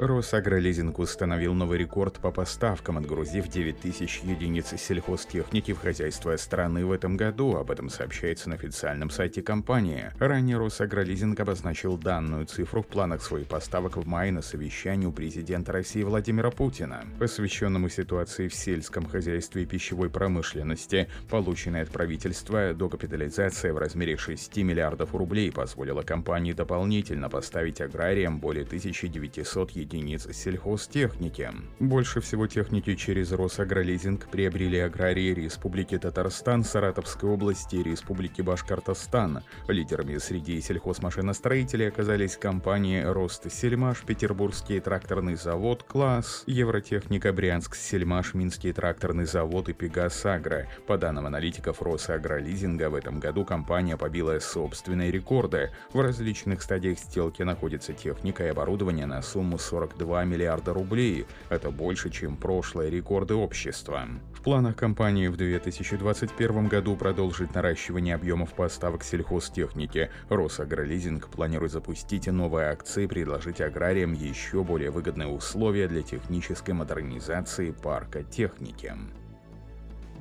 [0.00, 6.92] Росагролизинг установил новый рекорд по поставкам, отгрузив 9 тысяч единиц сельхозтехники в хозяйство страны в
[6.92, 7.56] этом году.
[7.56, 10.10] Об этом сообщается на официальном сайте компании.
[10.18, 15.70] Ранее Росагролизинг обозначил данную цифру в планах своих поставок в мае на совещании у президента
[15.72, 21.08] России Владимира Путина, посвященному ситуации в сельском хозяйстве и пищевой промышленности.
[21.28, 28.64] Полученная от правительства докапитализация в размере 6 миллиардов рублей позволила компании дополнительно поставить аграриям более
[28.64, 31.50] 1900 единиц единиц сельхозтехники.
[31.80, 39.40] Больше всего техники через Росагролизинг приобрели аграрии Республики Татарстан, Саратовской области и Республики Башкортостан.
[39.68, 48.72] Лидерами среди сельхозмашиностроителей оказались компании Рост Сельмаш, Петербургский тракторный завод «Класс», Евротехника Брянск Сельмаш, Минский
[48.72, 50.68] тракторный завод и Пегас Агро.
[50.86, 55.70] По данным аналитиков Росагролизинга, в этом году компания побила собственные рекорды.
[55.92, 61.26] В различных стадиях сделки находится техника и оборудование на сумму 40 42 миллиарда рублей.
[61.48, 64.02] Это больше, чем прошлые рекорды общества.
[64.34, 70.10] В планах компании в 2021 году продолжить наращивание объемов поставок сельхозтехники.
[70.28, 77.70] Росагролизинг планирует запустить новые акции и предложить аграриям еще более выгодные условия для технической модернизации
[77.70, 78.94] парка техники.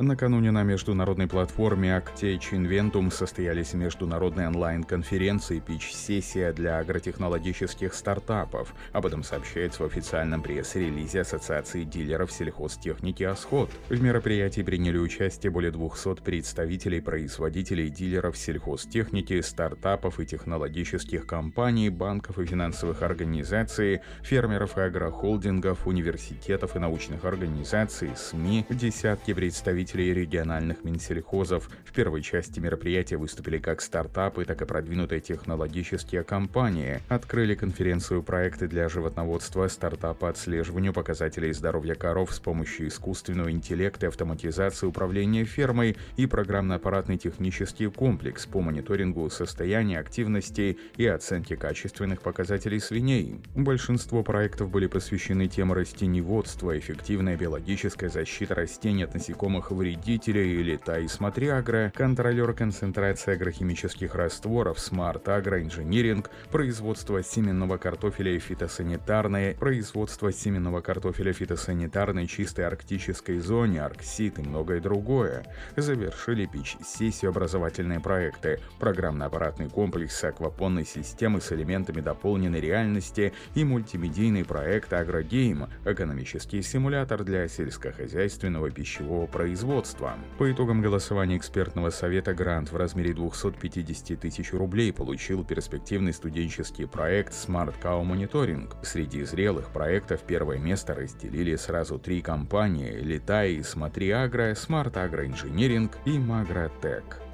[0.01, 8.73] Накануне на международной платформе Actech Inventum состоялись международные онлайн-конференции «Пич-сессия» для агротехнологических стартапов.
[8.93, 13.69] Об этом сообщается в официальном пресс-релизе Ассоциации дилеров сельхозтехники «Осход».
[13.89, 22.39] В мероприятии приняли участие более 200 представителей производителей дилеров сельхозтехники, стартапов и технологических компаний, банков
[22.39, 30.83] и финансовых организаций, фермеров и агрохолдингов, университетов и научных организаций, СМИ, десятки представителей представителей региональных
[30.83, 31.69] Минсельхозов.
[31.83, 37.01] В первой части мероприятия выступили как стартапы, так и продвинутые технологические компании.
[37.09, 44.07] Открыли конференцию проекты для животноводства, стартап по отслеживанию показателей здоровья коров с помощью искусственного интеллекта
[44.07, 52.79] автоматизации управления фермой и программно-аппаратный технический комплекс по мониторингу состояния активности и оценке качественных показателей
[52.79, 53.41] свиней.
[53.55, 61.47] Большинство проектов были посвящены теме растеневодства, эффективная биологическая защита растений от насекомых вредителей или Таисмотри
[61.47, 72.27] Агро, контролер концентрации агрохимических растворов, Engineering, производство семенного картофеля и фитосанитарное, производство семенного картофеля фитосанитарной
[72.27, 75.45] чистой арктической зоне, Арксит и многое другое.
[75.77, 84.91] Завершили пич-сессию образовательные проекты, программно-аппаратный комплекс аквапонной системы с элементами дополненной реальности и мультимедийный проект
[84.91, 90.13] Агрогейм, экономический симулятор для сельскохозяйственного пищевого производства производства.
[90.37, 97.33] По итогам голосования экспертного совета грант в размере 250 тысяч рублей получил перспективный студенческий проект
[97.33, 98.71] Smart Cow Monitoring.
[98.83, 106.17] Среди зрелых проектов первое место разделили сразу три компании– Летай, Смотри Агро, Smart Engineering и
[106.17, 107.28] Magratech.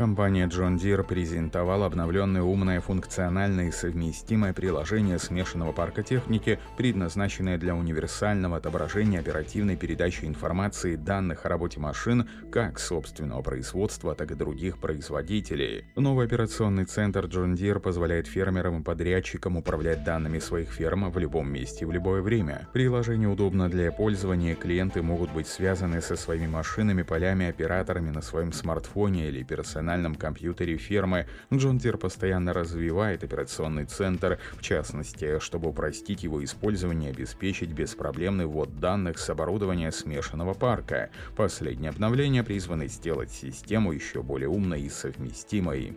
[0.00, 7.74] Компания John Deere презентовала обновленное умное функциональное и совместимое приложение смешанного парка техники, предназначенное для
[7.74, 14.78] универсального отображения оперативной передачи информации данных о работе машин как собственного производства, так и других
[14.78, 15.84] производителей.
[15.96, 21.52] Новый операционный центр John Deere позволяет фермерам и подрядчикам управлять данными своих ферм в любом
[21.52, 22.66] месте в любое время.
[22.72, 28.54] Приложение удобно для пользования, клиенты могут быть связаны со своими машинами, полями, операторами на своем
[28.54, 35.68] смартфоне или персональном персональном компьютере фирмы, John Deere постоянно развивает операционный центр, в частности, чтобы
[35.68, 41.10] упростить его использование и обеспечить беспроблемный ввод данных с оборудования смешанного парка.
[41.36, 45.96] Последнее обновление призвано сделать систему еще более умной и совместимой.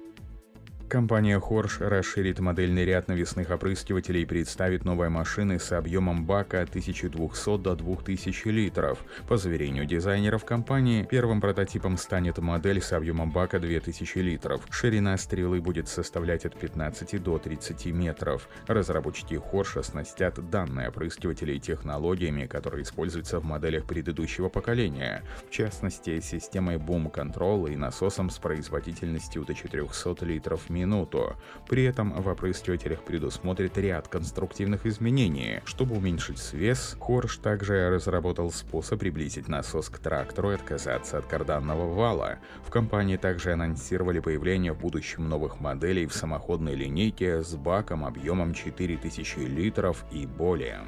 [0.93, 6.69] Компания Хорш расширит модельный ряд навесных опрыскивателей и представит новые машины с объемом бака от
[6.69, 8.99] 1200 до 2000 литров.
[9.27, 14.67] По заверению дизайнеров компании, первым прототипом станет модель с объемом бака 2000 литров.
[14.69, 18.47] Ширина стрелы будет составлять от 15 до 30 метров.
[18.67, 25.23] Разработчики Хорш оснастят данные опрыскивателей технологиями, которые используются в моделях предыдущего поколения.
[25.47, 30.82] В частности, системой Control и насосом с производительностью до 400 литров в минуту.
[31.67, 35.61] При этом в опрыскивателях предусмотрит ряд конструктивных изменений.
[35.65, 41.93] Чтобы уменьшить свес, Хорш также разработал способ приблизить насос к трактору и отказаться от карданного
[41.93, 42.39] вала.
[42.65, 48.53] В компании также анонсировали появление в будущем новых моделей в самоходной линейке с баком объемом
[48.53, 50.81] 4000 литров и более.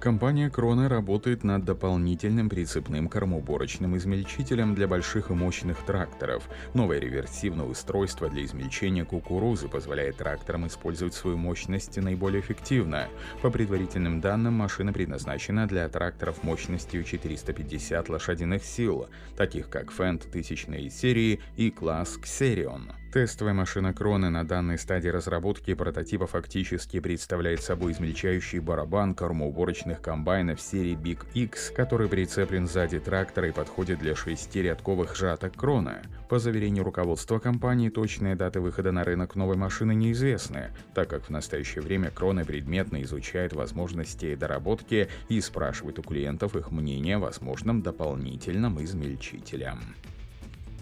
[0.00, 6.48] Компания Крона работает над дополнительным прицепным кормоуборочным измельчителем для больших и мощных тракторов.
[6.72, 13.08] Новое реверсивное устройство для измельчения кукурузы позволяет тракторам использовать свою мощность наиболее эффективно.
[13.42, 19.06] По предварительным данным, машина предназначена для тракторов мощностью 450 лошадиных сил,
[19.36, 22.99] таких как Fendt тысячной серии и класс Xerion.
[23.12, 30.60] Тестовая машина Кроны на данной стадии разработки прототипа фактически представляет собой измельчающий барабан кормоуборочных комбайнов
[30.60, 36.02] серии Big X, который прицеплен сзади трактора и подходит для шести рядковых жаток Крона.
[36.28, 41.30] По заверению руководства компании, точные даты выхода на рынок новой машины неизвестны, так как в
[41.30, 47.82] настоящее время Крона предметно изучает возможности доработки и спрашивает у клиентов их мнение о возможном
[47.82, 49.74] дополнительном измельчителе.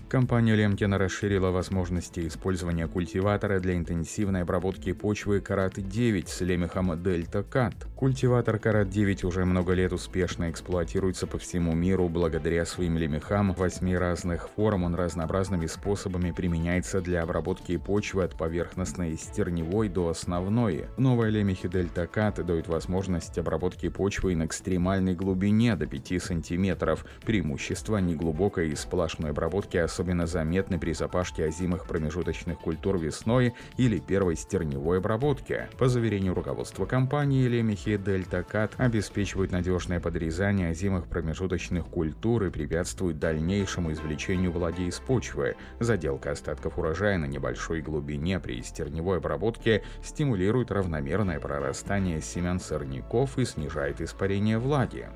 [0.08, 7.74] Компания Лемкина расширила возможности использования культиватора для интенсивной обработки почвы Карат-9 с лемехом Дельта Кат.
[7.94, 14.48] Культиватор Карат-9 уже много лет успешно эксплуатируется по всему миру благодаря своим лемехам восьми разных
[14.48, 14.84] форм.
[14.84, 20.86] Он разнообразными способами применяется для обработки почвы от поверхностной стерневой до основной.
[20.96, 26.98] Новые лемехи Дельта Кат дают возможность обработки почвы на экстремальной глубине до 5 см.
[27.26, 34.36] Преимущество неглубокой и сплошной обработки особенно заметны при запашке озимых промежуточных культур весной или первой
[34.36, 35.68] стерневой обработке.
[35.78, 43.18] По заверению руководства компании, лемехи Дельта Кат обеспечивают надежное подрезание озимых промежуточных культур и препятствуют
[43.18, 45.56] дальнейшему извлечению влаги из почвы.
[45.80, 53.44] Заделка остатков урожая на небольшой глубине при стерневой обработке стимулирует равномерное прорастание семян сорняков и
[53.44, 55.08] снижает испарение влаги.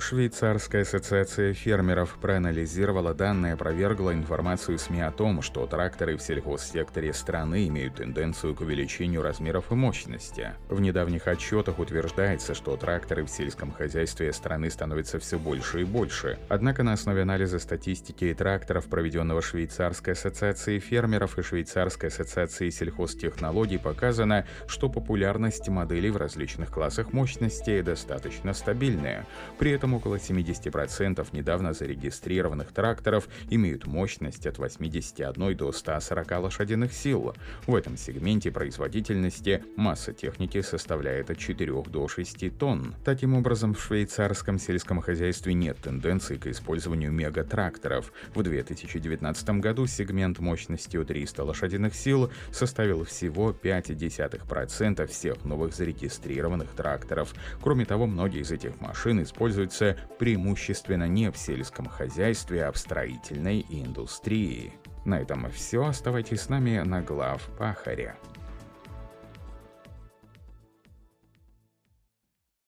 [0.00, 7.12] Швейцарская ассоциация фермеров проанализировала данные и опровергла информацию СМИ о том, что тракторы в сельхозсекторе
[7.12, 10.52] страны имеют тенденцию к увеличению размеров и мощности.
[10.68, 16.38] В недавних отчетах утверждается, что тракторы в сельском хозяйстве страны становятся все больше и больше.
[16.48, 24.46] Однако на основе анализа статистики тракторов, проведенного Швейцарской ассоциацией фермеров и Швейцарской ассоциацией сельхозтехнологий, показано,
[24.68, 29.26] что популярность моделей в различных классах мощности достаточно стабильная.
[29.58, 36.92] При этом этом около 70% недавно зарегистрированных тракторов имеют мощность от 81 до 140 лошадиных
[36.92, 37.34] сил.
[37.66, 42.94] В этом сегменте производительности масса техники составляет от 4 до 6 тонн.
[43.04, 48.12] Таким образом, в швейцарском сельском хозяйстве нет тенденции к использованию мегатракторов.
[48.34, 57.34] В 2019 году сегмент мощностью 300 лошадиных сил составил всего 0,5% всех новых зарегистрированных тракторов.
[57.62, 62.78] Кроме того, многие из этих машин используются используется преимущественно не в сельском хозяйстве, а в
[62.78, 64.72] строительной индустрии.
[65.04, 65.86] На этом все.
[65.86, 68.16] Оставайтесь с нами на глав Пахаря.